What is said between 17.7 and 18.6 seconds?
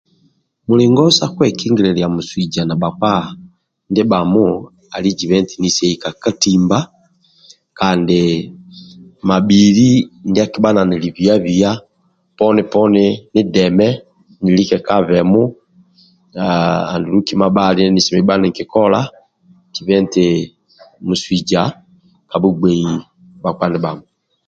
ndie nisemlelelu ni